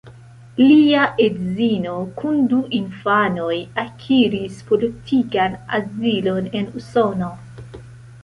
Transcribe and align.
Lia 0.61 1.01
edzino 1.25 1.97
kun 2.21 2.39
du 2.53 2.61
infanoj 2.77 3.57
akiris 3.83 4.57
politikan 4.71 5.57
azilon 5.81 6.49
en 6.61 6.73
Usono. 6.81 7.29